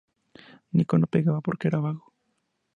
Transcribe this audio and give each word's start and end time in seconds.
Nico 0.75 0.95
no 0.97 1.11
pegaba 1.13 1.45
porque 1.45 1.67
era 1.69 1.83
vago. 1.85 2.05